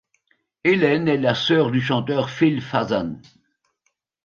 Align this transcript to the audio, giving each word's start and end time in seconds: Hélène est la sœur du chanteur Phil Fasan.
Hélène 0.63 1.07
est 1.07 1.17
la 1.19 1.35
sœur 1.35 1.69
du 1.69 1.79
chanteur 1.79 2.31
Phil 2.31 2.59
Fasan. 2.59 3.19